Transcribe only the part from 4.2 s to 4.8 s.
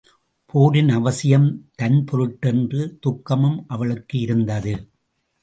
இருந்தது.